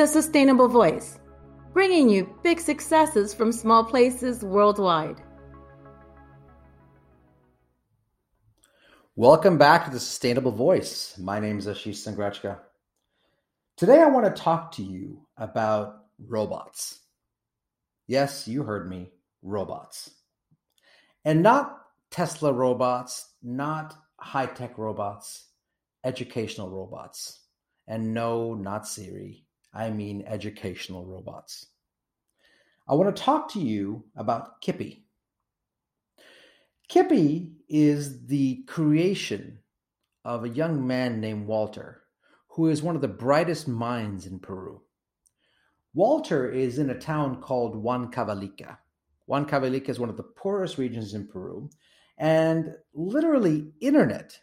[0.00, 1.18] The Sustainable Voice,
[1.74, 5.20] bringing you big successes from small places worldwide.
[9.14, 11.18] Welcome back to the Sustainable Voice.
[11.18, 12.60] My name is Ashish Sangrachka.
[13.76, 17.00] Today I want to talk to you about robots.
[18.06, 19.10] Yes, you heard me,
[19.42, 20.12] robots.
[21.26, 21.78] And not
[22.10, 25.48] Tesla robots, not high tech robots,
[26.04, 27.40] educational robots.
[27.86, 31.66] And no, not Siri, I mean educational robots.
[32.88, 35.04] I want to talk to you about Kipi.
[36.88, 39.60] Kipi is the creation
[40.24, 42.02] of a young man named Walter,
[42.48, 44.82] who is one of the brightest minds in Peru.
[45.94, 48.78] Walter is in a town called Huancavelica.
[49.28, 51.70] Huancavelica is one of the poorest regions in Peru,
[52.18, 54.40] and literally, internet,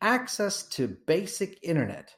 [0.00, 2.14] access to basic internet,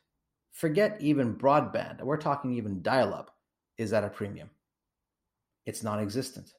[0.54, 2.00] Forget even broadband.
[2.00, 3.34] We're talking even dial up
[3.76, 4.48] is at a premium.
[5.66, 6.52] It's non existent.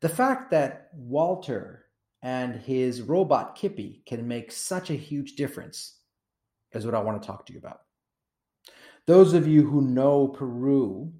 [0.00, 1.84] The fact that Walter
[2.22, 5.98] and his robot Kipi can make such a huge difference
[6.72, 7.80] is what I want to talk to you about.
[9.06, 11.12] Those of you who know Peru,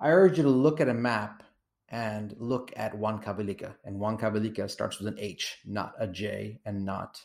[0.00, 1.42] I urge you to look at a map
[1.90, 3.74] and look at Huancavelica.
[3.84, 7.20] And Huancavelica starts with an H, not a J, and not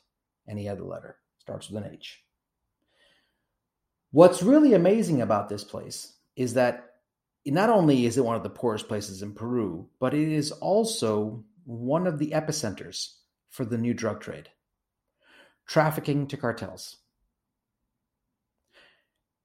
[0.50, 1.16] any other letter.
[1.38, 2.22] Starts with an H.
[4.12, 6.86] What's really amazing about this place is that
[7.46, 11.44] not only is it one of the poorest places in Peru, but it is also
[11.66, 13.16] one of the epicenters
[13.50, 14.50] for the new drug trade,
[15.68, 16.98] trafficking to cartels.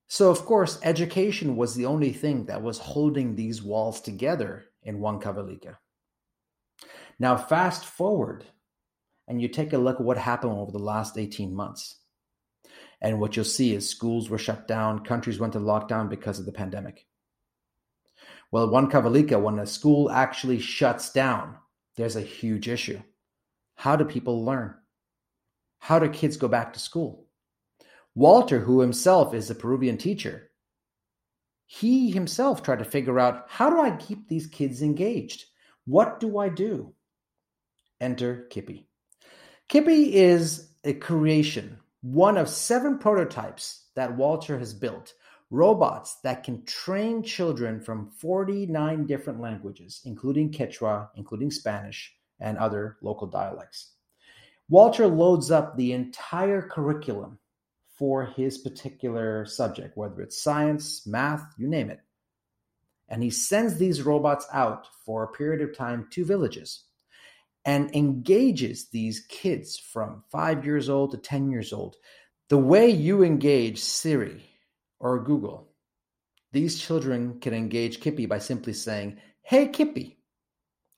[0.07, 4.99] So, of course, education was the only thing that was holding these walls together in
[4.99, 5.77] Huancavelica.
[7.19, 8.45] Now, fast forward,
[9.27, 12.02] and you take a look at what happened over the last 18 months.
[13.03, 16.47] And what you'll see is schools were shut down, countries went to lockdown because of
[16.47, 17.05] the pandemic.
[18.53, 21.57] Well, Huancavelica, when a school actually shuts down,
[21.97, 23.03] there's a huge issue.
[23.75, 24.75] How do people learn?
[25.81, 27.27] How do kids go back to school?
[28.15, 30.51] Walter, who himself is a Peruvian teacher,
[31.67, 35.47] he himself tried to figure out how do I keep these kids engaged?
[35.87, 36.95] What do I do?
[38.01, 38.87] Enter Kipi.
[39.69, 45.15] Kipi is a creation one of seven prototypes that Walter has built,
[45.51, 52.97] robots that can train children from 49 different languages, including Quechua, including Spanish, and other
[53.03, 53.93] local dialects.
[54.69, 57.39] Walter loads up the entire curriculum
[57.97, 62.01] for his particular subject, whether it's science, math, you name it.
[63.09, 66.85] And he sends these robots out for a period of time to villages
[67.65, 71.97] and engages these kids from five years old to 10 years old.
[72.49, 74.43] The way you engage Siri
[74.99, 75.69] or Google,
[76.53, 80.17] these children can engage Kipi by simply saying, Hey, Kipi,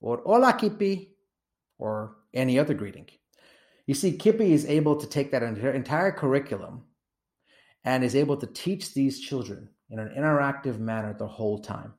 [0.01, 1.11] or Hola, Kipi,
[1.79, 3.09] or any other greeting.
[3.87, 6.85] You see, Kipi is able to take that entire curriculum
[7.85, 11.95] and is able to teach these children in an interactive manner the whole time.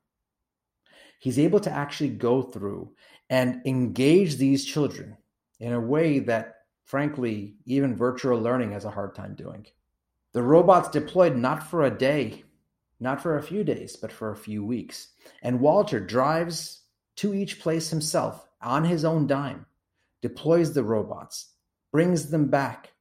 [1.20, 2.94] He's able to actually go through
[3.30, 5.18] and engage these children
[5.60, 9.66] in a way that, frankly, even virtual learning has a hard time doing.
[10.34, 12.44] The robots deployed not for a day,
[13.00, 15.10] not for a few days, but for a few weeks.
[15.42, 16.82] And Walter drives
[17.18, 19.66] to each place himself on his own dime,
[20.22, 21.54] deploys the robots,
[21.92, 22.92] brings them back,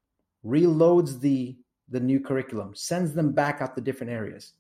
[0.44, 1.56] reloads the,
[1.88, 4.52] the new curriculum, sends them back out to different areas.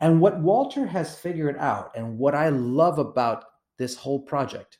[0.00, 3.44] And what Walter has figured out, and what I love about
[3.78, 4.78] this whole project,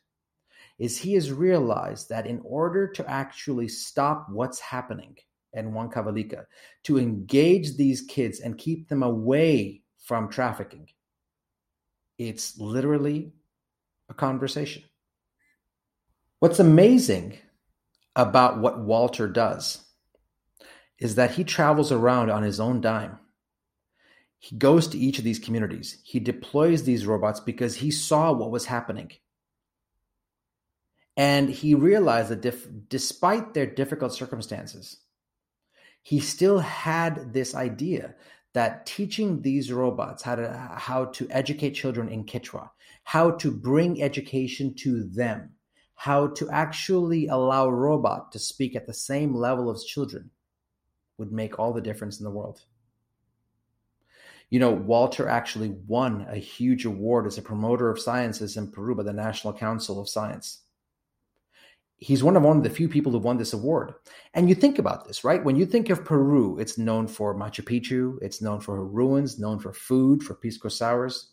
[0.79, 5.17] is he has realized that in order to actually stop what's happening
[5.53, 6.45] in Huancavelica,
[6.85, 10.87] to engage these kids and keep them away from trafficking,
[12.19, 13.33] it's literally
[14.09, 14.83] a conversation.
[16.41, 17.39] What's amazing
[18.15, 19.83] about what Walter does
[20.99, 23.19] is that he travels around on his own dime.
[24.39, 25.99] He goes to each of these communities.
[26.05, 29.11] He deploys these robots because he saw what was happening.
[31.16, 34.98] And he realized that dif- despite their difficult circumstances,
[36.03, 38.15] he still had this idea
[38.53, 42.71] that teaching these robots how to how to educate children in Quechua,
[43.04, 45.51] how to bring education to them,
[45.95, 50.30] how to actually allow a robot to speak at the same level as children
[51.19, 52.60] would make all the difference in the world.
[54.51, 58.95] You know, Walter actually won a huge award as a promoter of sciences in Peru
[58.95, 60.62] by the National Council of Science
[61.98, 63.95] he's one of one of the few people who won this award.
[64.34, 65.43] And you think about this, right?
[65.43, 69.59] When you think of Peru, it's known for Machu Picchu, it's known for ruins, known
[69.59, 71.33] for food, for pisco sours.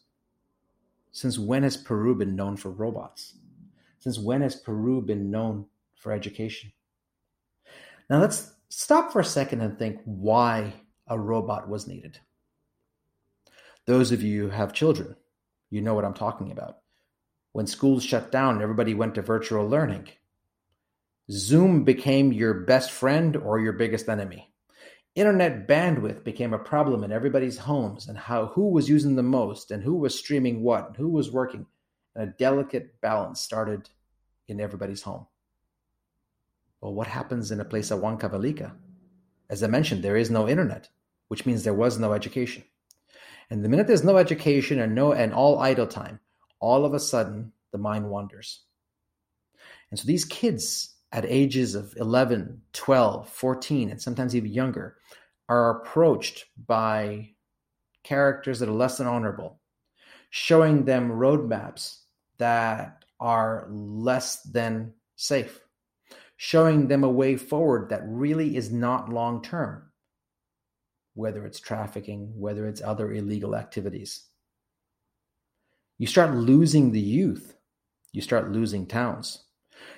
[1.12, 3.36] Since when has Peru been known for robots?
[4.00, 5.66] Since when has Peru been known
[5.96, 6.72] for education?
[8.10, 10.74] Now let's stop for a second and think why
[11.08, 12.20] a robot was needed.
[13.86, 15.16] Those of you who have children,
[15.70, 16.80] you know what I'm talking about.
[17.52, 20.08] When schools shut down, everybody went to virtual learning
[21.32, 24.54] Zoom became your best friend or your biggest enemy.
[25.16, 29.72] Internet bandwidth became a problem in everybody's homes and how who was using the most
[29.72, 31.66] and who was streaming what and who was working.
[32.16, 33.90] And a delicate balance started
[34.48, 35.28] in everybody's home.
[36.82, 38.74] Well, what happens in a place like Huancavelica?
[39.50, 40.90] As I mentioned, there is no internet,
[41.30, 42.64] which means there was no education.
[43.50, 46.20] And the minute there's no education and no and all idle time,
[46.60, 48.64] all of a sudden the mind wanders.
[49.90, 54.98] And so these kids at ages of 11, 12, 14, and sometimes even younger
[55.48, 57.30] are approached by
[58.04, 59.62] characters that are less than honorable,
[60.32, 62.00] showing them roadmaps
[62.40, 65.62] that are less than safe,
[66.36, 69.92] showing them a way forward that really is not long term,
[71.14, 74.26] whether it's trafficking, whether it's other illegal activities.
[76.00, 77.56] You start losing the youth,
[78.12, 79.44] you start losing towns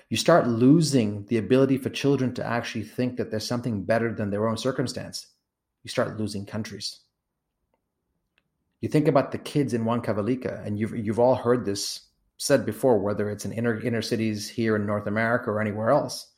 [0.09, 4.29] you start losing the ability for children to actually think that there's something better than
[4.29, 5.27] their own circumstance.
[5.83, 6.99] You start losing countries.
[8.81, 12.01] You think about the kids in Huancavelica, and you've you've all heard this
[12.37, 16.31] said before, whether it's in inner inner cities here in North America or anywhere else.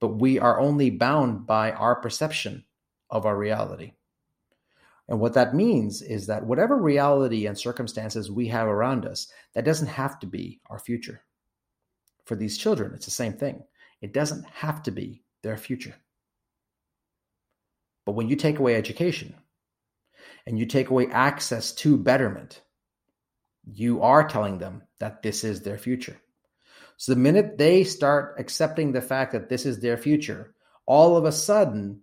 [0.00, 2.64] But we are only bound by our perception
[3.10, 3.92] of our reality.
[5.08, 9.64] And what that means is that whatever reality and circumstances we have around us, that
[9.64, 11.25] doesn't have to be our future
[12.26, 13.62] for these children, it's the same thing.
[14.02, 15.94] It doesn't have to be their future.
[18.04, 19.34] But when you take away education
[20.46, 22.62] and you take away access to betterment,
[23.64, 26.20] you are telling them that this is their future.
[26.98, 30.54] So the minute they start accepting the fact that this is their future,
[30.86, 32.02] all of a sudden,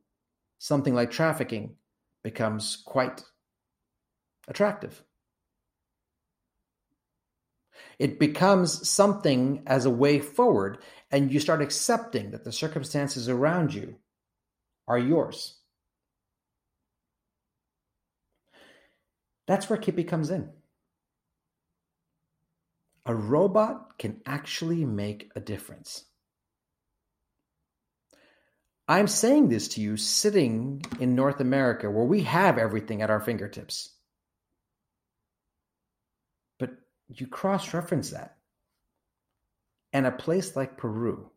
[0.59, 1.75] something like trafficking
[2.23, 3.23] becomes quite
[4.47, 5.03] attractive.
[7.99, 10.79] It becomes something as a way forward,
[11.11, 13.97] and you start accepting that the circumstances around you
[14.87, 15.55] are yours.
[19.47, 20.49] That's where Kipi comes in.
[23.05, 26.05] A robot can actually make a difference.
[28.87, 33.19] I'm saying this to you sitting in North America where we have everything at our
[33.19, 33.92] fingertips.
[37.09, 38.37] You cross reference that.
[39.91, 41.29] And a place like Peru,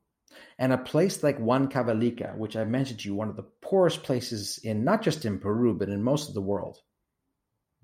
[0.58, 4.58] and a place like Huancavelica, which I mentioned to you, one of the poorest places
[4.62, 6.78] in not just in Peru, but in most of the world.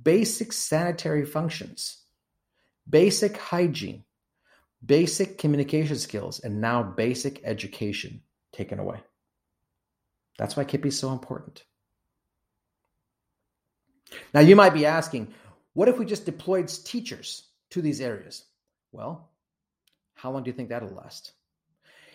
[0.03, 2.05] Basic sanitary functions,
[2.89, 4.05] basic hygiene,
[4.85, 9.01] basic communication skills, and now basic education taken away.
[10.39, 11.65] That's why Kipi is so important.
[14.35, 15.33] Now, you might be asking,
[15.75, 18.45] what if we just deployed teachers to these areas.
[18.93, 19.31] Well,
[20.15, 21.33] how long do you think that'll last?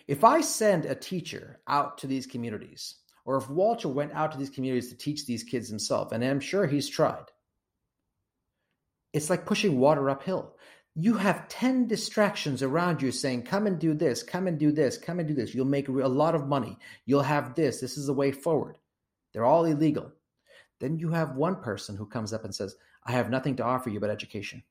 [0.06, 4.38] If I send a teacher out to these communities, or if Walter went out to
[4.38, 7.26] these communities to teach these kids himself, and I'm sure he's tried,
[9.12, 10.54] it's like pushing water uphill.
[10.94, 14.96] You have 10 distractions around you saying, come and do this, come and do this,
[14.96, 15.54] come and do this.
[15.54, 16.78] You'll make a lot of money.
[17.04, 17.80] You'll have this.
[17.80, 18.76] This is the way forward.
[19.32, 20.12] They're all illegal.
[20.80, 23.90] Then you have one person who comes up and says, I have nothing to offer
[23.90, 24.62] you but education.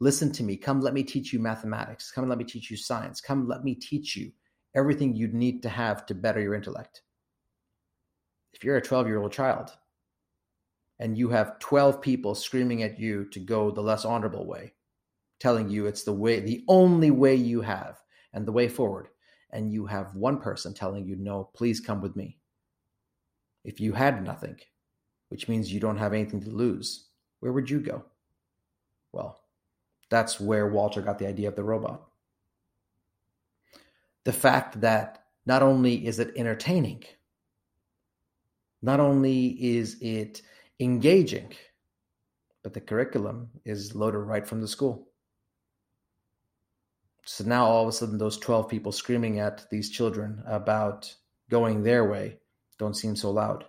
[0.00, 0.56] Listen to me.
[0.56, 2.10] Come, let me teach you mathematics.
[2.10, 3.20] Come, let me teach you science.
[3.20, 4.32] Come, let me teach you
[4.74, 7.02] everything you need to have to better your intellect.
[8.54, 9.70] If you're a 12 year old child
[10.98, 14.72] and you have 12 people screaming at you to go the less honorable way,
[15.38, 17.98] telling you it's the way, the only way you have
[18.32, 19.08] and the way forward,
[19.50, 22.38] and you have one person telling you, no, please come with me.
[23.64, 24.58] If you had nothing,
[25.28, 27.08] which means you don't have anything to lose,
[27.40, 28.04] where would you go?
[29.12, 29.40] Well,
[30.10, 32.02] that's where Walter got the idea of the robot.
[34.24, 37.04] The fact that not only is it entertaining,
[38.82, 40.42] not only is it
[40.78, 41.52] engaging,
[42.62, 45.08] but the curriculum is loaded right from the school.
[47.24, 51.14] So now all of a sudden, those 12 people screaming at these children about
[51.48, 52.38] going their way
[52.78, 53.64] don't seem so loud.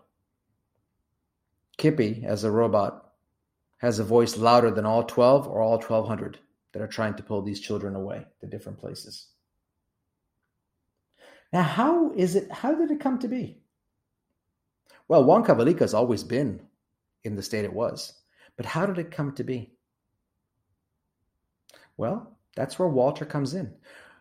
[1.77, 3.00] Kipi, as a robot,
[3.81, 6.37] has a voice louder than all 12 or all 1200
[6.71, 9.27] that are trying to pull these children away to different places.
[11.51, 12.49] Now, how is it?
[12.51, 13.57] How did it come to be?
[15.07, 16.61] Well, Huancavelica has always been
[17.23, 18.13] in the state it was,
[18.55, 19.73] but how did it come to be?
[21.97, 23.73] Well, that's where Walter comes in.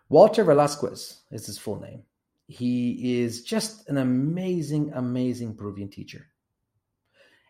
[0.08, 2.02] Walter Velasquez is his full name.
[2.48, 6.26] He is just an amazing, amazing Peruvian teacher.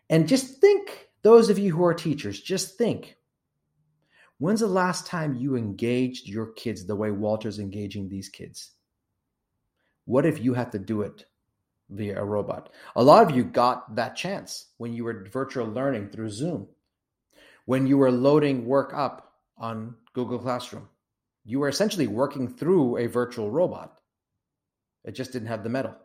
[0.09, 3.15] And just think, those of you who are teachers, just think
[4.39, 8.71] when's the last time you engaged your kids the way Walter's engaging these kids?
[10.05, 11.25] What if you had to do it
[11.89, 12.69] via a robot?
[12.95, 16.67] A lot of you got that chance when you were virtual learning through Zoom,
[17.65, 20.89] when you were loading work up on Google Classroom.
[21.45, 23.93] You were essentially working through a virtual robot.
[25.03, 25.95] It just didn't have the metal.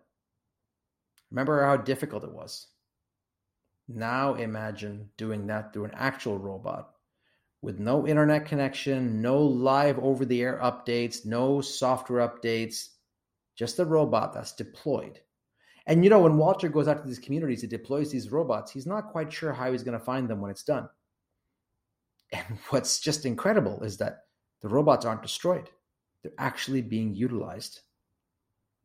[1.31, 2.67] Remember how difficult it was.
[3.89, 6.91] Now imagine doing that through an actual robot
[7.63, 12.89] with no internet connection, no live over the air updates, no software updates,
[13.57, 15.21] just a robot that's deployed.
[15.87, 18.87] And you know, when Walter goes out to these communities, he deploys these robots, he's
[18.87, 20.89] not quite sure how he's going to find them when it's done.
[22.33, 24.25] And what's just incredible is that
[24.61, 25.71] the robots aren't destroyed,
[26.23, 27.81] they're actually being utilized.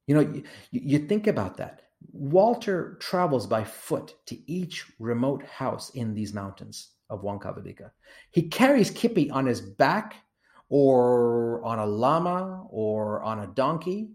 [0.07, 1.81] You know, you, you think about that.
[2.11, 7.91] Walter travels by foot to each remote house in these mountains of Huancavelica.
[8.31, 10.15] He carries Kipi on his back
[10.69, 14.11] or on a llama or on a donkey.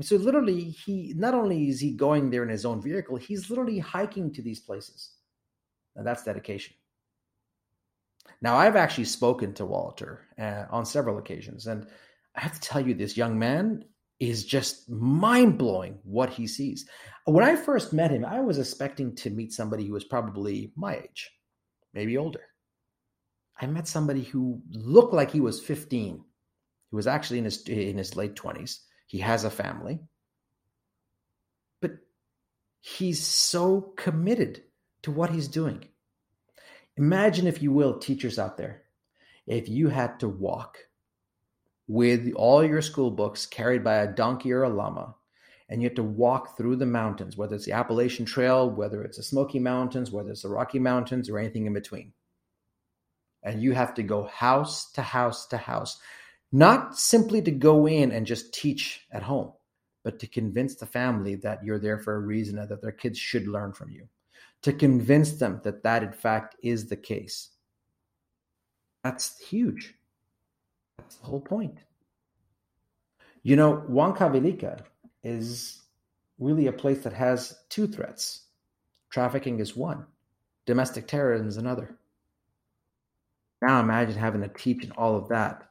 [0.00, 3.78] So literally, he not only is he going there in his own vehicle, he's literally
[3.78, 5.10] hiking to these places.
[5.96, 6.74] Now that's dedication.
[8.40, 11.86] Now I've actually spoken to Walter uh, on several occasions, and
[12.34, 13.84] I have to tell you, this young man
[14.20, 16.86] is just mind blowing what he sees.
[17.24, 20.96] When I first met him, I was expecting to meet somebody who was probably my
[20.96, 21.30] age,
[21.92, 22.42] maybe older.
[23.60, 26.16] I met somebody who looked like he was 15.
[26.90, 28.80] He was actually in his in his late 20s.
[29.06, 30.00] He has a family.
[31.80, 31.92] But
[32.80, 34.62] he's so committed
[35.02, 35.84] to what he's doing.
[36.96, 38.84] Imagine if you will teachers out there
[39.46, 40.78] if you had to walk
[41.86, 45.14] with all your school books carried by a donkey or a llama,
[45.68, 49.16] and you have to walk through the mountains, whether it's the Appalachian Trail, whether it's
[49.16, 52.12] the Smoky Mountains, whether it's the Rocky Mountains, or anything in between.
[53.42, 55.98] And you have to go house to house to house,
[56.52, 59.52] not simply to go in and just teach at home,
[60.02, 63.18] but to convince the family that you're there for a reason and that their kids
[63.18, 64.08] should learn from you,
[64.62, 67.50] to convince them that that in fact is the case.
[69.02, 69.94] That's huge.
[70.98, 71.78] That's the whole point.
[73.42, 74.80] You know, Huancavelica
[75.22, 75.82] is
[76.38, 78.42] really a place that has two threats.
[79.10, 80.06] Trafficking is one,
[80.66, 81.96] domestic terrorism is another.
[83.62, 85.70] Now imagine having to teach in all of that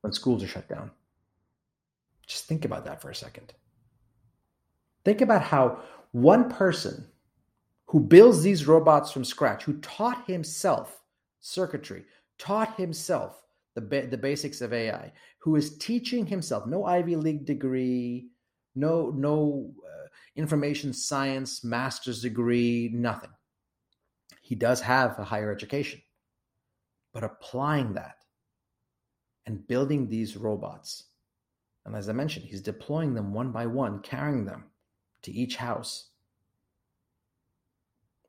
[0.00, 0.90] when schools are shut down.
[2.26, 3.52] Just think about that for a second.
[5.04, 5.80] Think about how
[6.12, 7.06] one person
[7.86, 11.00] who builds these robots from scratch, who taught himself
[11.40, 12.04] circuitry,
[12.36, 13.42] taught himself
[13.74, 18.28] the, ba- the basics of AI, who is teaching himself, no Ivy League degree,
[18.74, 23.30] no, no uh, information science master's degree, nothing.
[24.42, 26.00] He does have a higher education,
[27.12, 28.16] but applying that
[29.46, 31.04] and building these robots.
[31.84, 34.64] And as I mentioned, he's deploying them one by one, carrying them
[35.22, 36.10] to each house.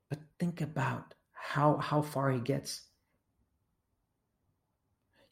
[0.09, 2.88] But think about how, how far he gets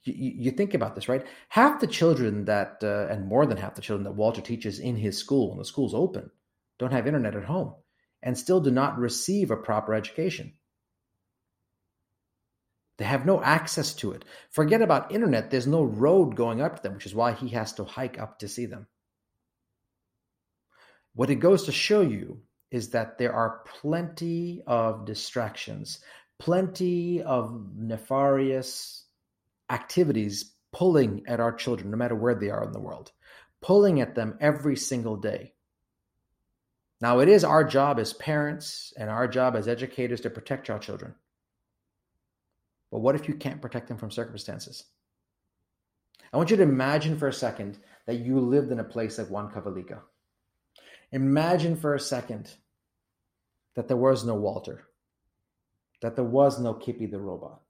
[0.07, 1.25] you, you, think about this, right?
[1.49, 4.95] Half the children that, uh, and more than half the children that Walter teaches in
[4.95, 6.29] his school, when the school's open,
[6.79, 7.73] don't have internet at home
[8.21, 10.53] and still do not receive a proper education.
[12.97, 14.25] They have no access to it.
[14.49, 17.73] Forget about internet, there's no road going up to them, which is why he has
[17.73, 18.87] to hike up to see them.
[21.13, 25.99] What it goes to show you is that there are plenty of distractions,
[26.39, 29.06] plenty of nefarious
[29.69, 33.11] activities pulling at our children, no matter where they are in the world,
[33.61, 35.53] pulling at them every single day.
[36.99, 40.79] Now, it is our job as parents and our job as educators to protect our
[40.79, 41.13] children.
[42.91, 44.83] But what if you can't protect them from circumstances?
[46.31, 49.27] I want you to imagine for a second that you lived in a place like
[49.27, 49.99] Huancavelica.
[51.11, 52.51] Imagine for a second
[53.75, 54.87] that there was no Walter,
[56.01, 57.61] that there was no Kipi the robot,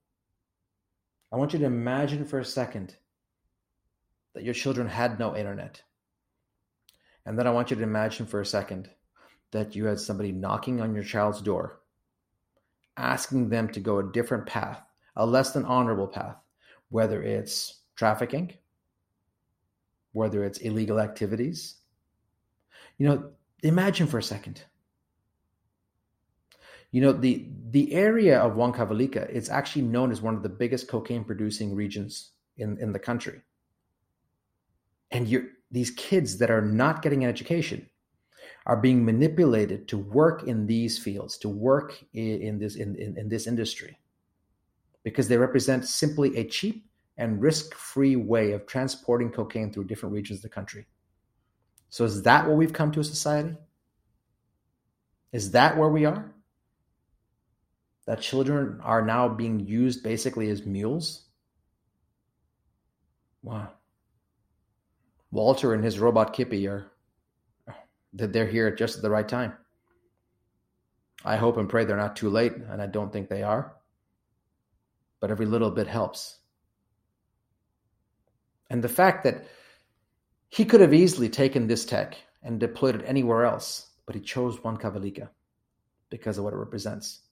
[1.31, 2.95] I want you to imagine for a second
[4.33, 5.81] that your children had no internet.
[7.25, 8.89] And then I want you to imagine for a second
[9.51, 11.81] that you had somebody knocking on your child's door,
[12.95, 14.81] asking them to go a different path,
[15.15, 16.37] a less than honorable path,
[16.89, 18.53] whether it's trafficking,
[20.13, 21.75] whether it's illegal activities.
[22.97, 23.31] You know,
[23.63, 24.63] imagine for a second.
[26.91, 30.87] You know, the the area of Huancavelica is actually known as one of the biggest
[30.87, 33.41] cocaine producing regions in, in the country.
[35.11, 37.89] And you're these kids that are not getting an education
[38.65, 43.17] are being manipulated to work in these fields, to work in, in this in, in,
[43.17, 43.99] in this industry,
[45.03, 46.85] because they represent simply a cheap
[47.17, 50.85] and risk-free way of transporting cocaine through different regions of the country.
[51.89, 53.57] So is that what we've come to a society?
[55.31, 56.33] Is that where we are?
[58.07, 61.25] That children are now being used basically as mules?
[63.43, 63.69] Wow.
[65.29, 66.91] Walter and his robot Kipi are
[68.13, 69.53] that they're here at just at the right time.
[71.25, 73.75] I hope and pray they're not too late, and I don't think they are.
[75.19, 76.37] But every little bit helps.
[78.69, 79.45] And the fact that
[80.47, 84.57] he could have easily taken this tech and deployed it anywhere else, but he chose
[84.57, 85.27] Huancavelica
[86.09, 87.26] because of what it represents.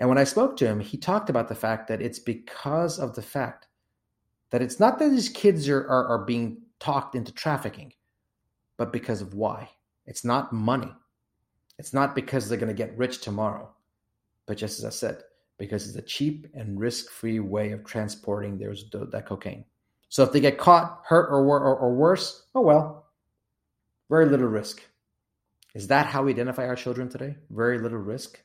[0.00, 3.14] And when I spoke to him, he talked about the fact that it's because of
[3.14, 3.68] the fact
[4.50, 7.92] that it's not that these kids are, are, are being talked into trafficking,
[8.78, 9.68] but because of why.
[10.06, 10.92] It's not money.
[11.78, 13.70] It's not because they're going to get rich tomorrow,
[14.46, 15.22] but just as I said,
[15.58, 19.64] because it's a cheap and risk-free way of transporting that cocaine.
[20.08, 23.06] So if they get caught, hurt, or, or, or worse, oh well,
[24.08, 24.82] very little risk.
[25.74, 27.36] Is that how we identify our children today?
[27.50, 28.42] Very little risk.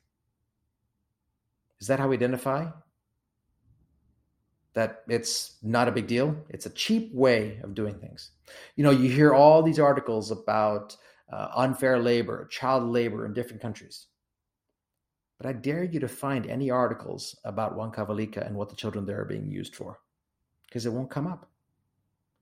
[1.85, 2.65] Is that how we identify?
[4.73, 6.35] That it's not a big deal.
[6.49, 8.31] It's a cheap way of doing things.
[8.75, 10.97] You know, you hear all these articles about
[11.31, 14.07] uh, unfair labor, child labor in different countries.
[15.37, 19.21] But I dare you to find any articles about Huancavelica and what the children there
[19.21, 19.99] are being used for,
[20.65, 21.51] because it won't come up.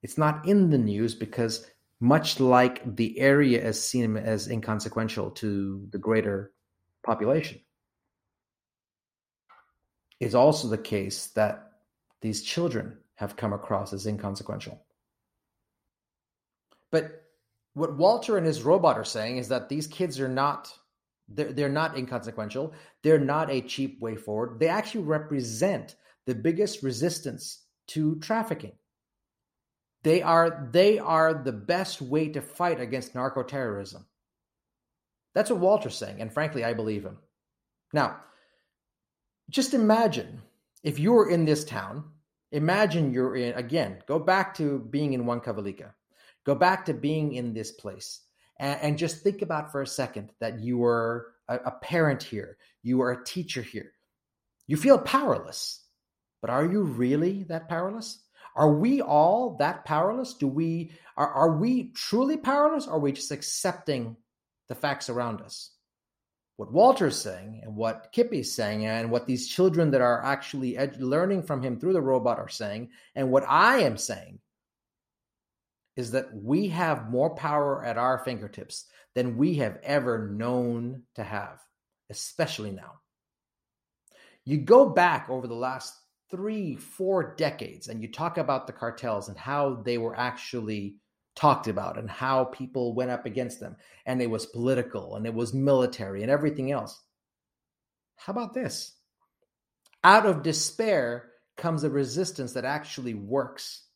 [0.04, 1.68] It's not in the news because,
[2.00, 6.54] much like the area is seen as inconsequential to the greater
[7.04, 7.60] population,
[10.24, 11.72] it's also the case that
[12.22, 14.82] these children have come across as inconsequential.
[16.92, 17.24] But
[17.74, 20.74] what Walter and his robot are saying is that these kids are not
[21.30, 22.74] they're, they're not inconsequential.
[23.02, 24.60] They're not a cheap way forward.
[24.60, 28.74] They actually represent the biggest resistance to trafficking.
[30.04, 34.06] They are they are the best way to fight against narco terrorism.
[35.34, 37.18] That's what Walter's saying, and frankly, I believe him.
[37.94, 38.18] Now,
[39.50, 40.42] just imagine
[40.84, 42.06] if you were in this town.
[42.52, 44.04] Imagine you're in again.
[44.08, 45.92] Go back to being in Huancavelica.
[46.46, 48.22] Go back to being in this place
[48.60, 52.58] and, and just think about for a second that you were a, a parent here,
[52.82, 53.92] you are a teacher here.
[54.68, 55.82] You feel powerless,
[56.42, 58.20] but are you really that powerless?
[58.56, 60.36] Are we all that powerless?
[60.36, 64.16] Do we are, are we truly powerless or are we just accepting
[64.70, 65.72] the facts around us?
[66.58, 71.02] What Walter's saying and what Kipi's saying and what these children that are actually ed-
[71.02, 74.40] learning from him through the robot are saying and what I am saying
[75.96, 78.86] is that we have more power at our fingertips
[79.16, 81.60] than we have ever known to have,
[82.10, 82.94] especially now.
[84.46, 85.94] You go back over the last
[86.32, 90.96] three, four decades, and you talk about the cartels and how they were actually
[91.36, 95.34] talked about and how people went up against them, and it was political and it
[95.34, 97.02] was military and everything else.
[98.16, 98.96] How about this?
[100.04, 103.88] Out of despair comes a resistance that actually works.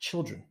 [0.00, 0.44] Children.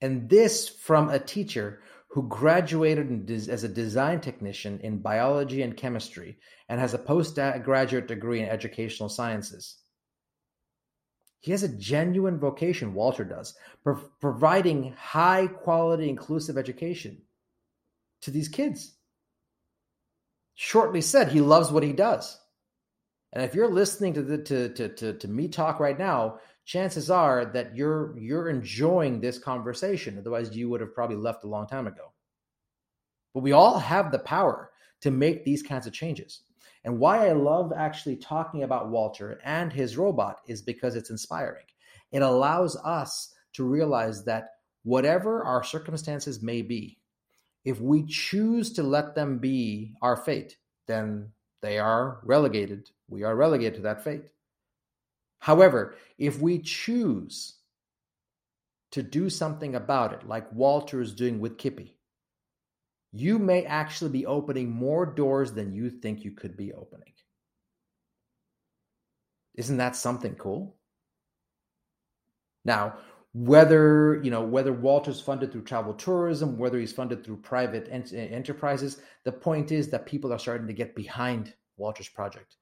[0.00, 6.38] And this from a teacher who graduated as a design technician in biology and chemistry
[6.68, 9.78] and has a postgraduate degree in educational sciences.
[11.40, 17.18] He has a genuine vocation, Walter does, for providing high quality, inclusive education
[18.22, 18.92] to these kids.
[20.54, 22.38] Shortly said, he loves what he does.
[23.32, 27.10] And if you're listening to, the, to, to, to, to me talk right now, chances
[27.10, 31.66] are that you're you're enjoying this conversation otherwise you would have probably left a long
[31.66, 32.12] time ago
[33.34, 36.42] but we all have the power to make these kinds of changes
[36.84, 41.64] and why i love actually talking about walter and his robot is because it's inspiring.
[42.12, 44.48] It allows us to realize that
[44.82, 46.98] whatever our circumstances may be
[47.64, 51.30] if we choose to let them be our fate then
[51.62, 52.90] they are relegated.
[53.08, 54.24] We are relegated to that fate.
[55.38, 57.56] However, if we choose
[58.92, 61.94] to do something about it, like Walter is doing with Kipi,
[63.12, 67.12] you may actually be opening more doors than you think you could be opening.
[69.56, 70.76] Isn't that something cool?
[72.64, 72.98] Now,
[73.32, 78.12] whether you know whether Walter's funded through travel tourism, whether he's funded through private ent-
[78.12, 79.00] eh, enterprises.
[79.24, 82.56] The point is that people are starting to get behind Walter's project.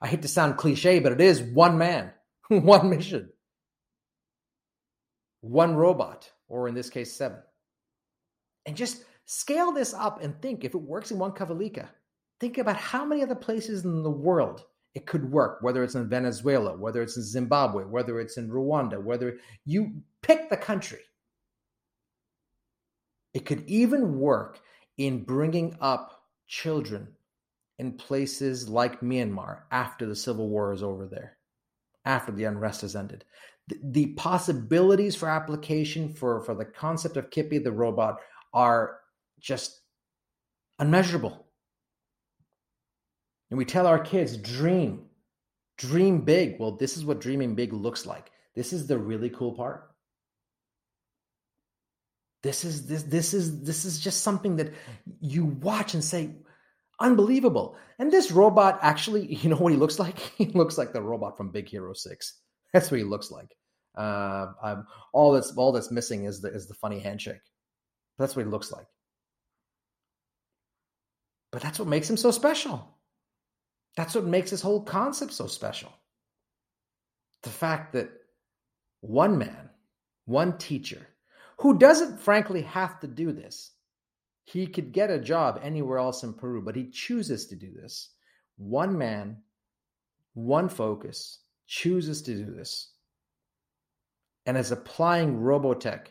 [0.00, 2.12] I hate to sound cliche, but it is one man,
[2.48, 3.30] one mission,
[5.42, 7.38] one robot, or in this case, seven.
[8.64, 11.88] And just scale this up and think if it works in Huancavelica,
[12.40, 16.08] think about how many other places in the world it could work, whether it's in
[16.08, 21.00] Venezuela, whether it's in Zimbabwe, whether it's in Rwanda, whether you pick the country.
[23.32, 24.60] It could even work
[24.98, 27.08] in bringing up children
[27.78, 31.38] in places like Myanmar after the civil war is over there,
[32.04, 33.24] after the unrest has ended.
[33.68, 38.18] The, the possibilities for application for, for the concept of Kipi the robot
[38.52, 38.98] are
[39.42, 39.80] just
[40.78, 41.46] unmeasurable.
[43.50, 45.02] And we tell our kids, dream,
[45.76, 46.58] dream big.
[46.58, 48.30] Well, this is what dreaming big looks like.
[48.54, 49.88] This is the really cool part.
[52.42, 54.72] This is this this is this is just something that
[55.20, 56.34] you watch and say,
[56.98, 57.76] unbelievable.
[57.98, 60.18] And this robot actually, you know what he looks like?
[60.38, 62.40] He looks like the robot from Big Hero Six.
[62.72, 63.54] That's what he looks like.
[63.96, 67.42] Uh, um, all that's all that's missing is the is the funny handshake.
[68.18, 68.86] That's what he looks like.
[71.52, 72.88] But that's what makes him so special.
[73.96, 75.92] That's what makes this whole concept so special.
[77.42, 78.10] The fact that
[79.02, 79.68] one man,
[80.24, 81.06] one teacher,
[81.58, 83.72] who doesn't frankly have to do this,
[84.44, 88.10] he could get a job anywhere else in Peru, but he chooses to do this.
[88.56, 89.36] One man,
[90.34, 92.92] one focus, chooses to do this
[94.46, 96.06] and is applying Robotech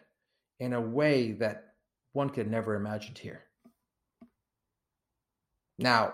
[0.60, 1.74] in a way that
[2.14, 3.44] one could never imagined here.
[5.82, 6.14] Now,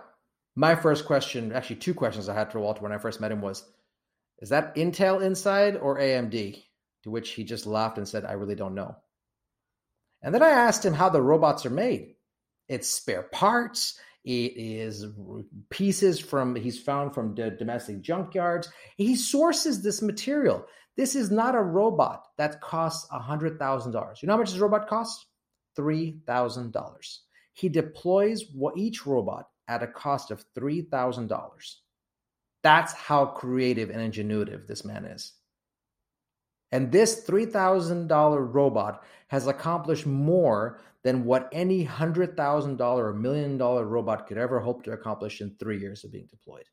[0.55, 3.41] my first question, actually two questions I had for Walter when I first met him
[3.41, 3.63] was,
[4.39, 6.63] is that Intel inside or AMD?
[7.03, 8.95] To which he just laughed and said, I really don't know.
[10.21, 12.15] And then I asked him how the robots are made.
[12.67, 13.99] It's spare parts.
[14.25, 15.05] It is
[15.69, 18.67] pieces from he's found from domestic junkyards.
[18.97, 20.65] He sources this material.
[20.97, 24.19] This is not a robot that costs hundred thousand dollars.
[24.21, 25.27] You know how much this robot costs?
[25.75, 27.21] Three thousand dollars.
[27.53, 28.43] He deploys
[28.75, 31.75] each robot at a cost of $3,000.
[32.63, 35.33] That's how creative and ingenuitive this man is.
[36.71, 44.27] And this $3,000 robot has accomplished more than what any $100,000 or million dollar robot
[44.27, 46.65] could ever hope to accomplish in three years of being deployed.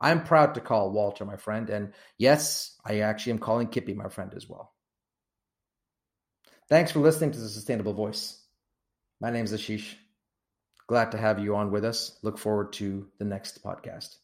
[0.00, 1.70] I'm proud to call Walter my friend.
[1.70, 4.72] And yes, I actually am calling Kipi my friend as well.
[6.68, 8.40] Thanks for listening to The Sustainable Voice.
[9.20, 9.94] My name is Ashish.
[10.86, 12.18] Glad to have you on with us.
[12.22, 14.16] Look forward to the next podcast.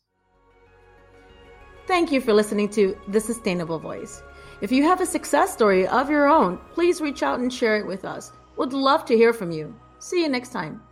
[1.87, 4.23] Thank you for listening to The Sustainable Voice.
[4.61, 7.87] If you have a success story of your own, please reach out and share it
[7.87, 8.33] with us.
[8.57, 9.75] Would love to hear from you.
[10.01, 10.83] See you next time.